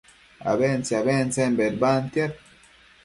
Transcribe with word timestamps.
abentse-abentsen 0.51 1.51
bedbantiad 1.59 2.31